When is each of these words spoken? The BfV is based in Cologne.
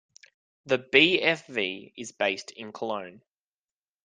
The 0.65 0.79
BfV 0.79 1.93
is 1.95 2.11
based 2.11 2.49
in 2.49 2.73
Cologne. 2.73 3.21